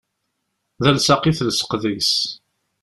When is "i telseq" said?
1.25-1.71